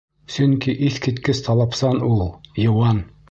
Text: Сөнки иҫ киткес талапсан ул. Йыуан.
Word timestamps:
Сөнки 0.35 0.73
иҫ 0.87 0.97
киткес 1.03 1.43
талапсан 1.49 2.03
ул. 2.09 2.21
Йыуан. 2.67 3.07